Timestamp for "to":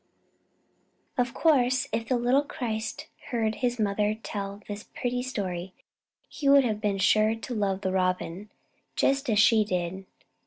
7.35-7.53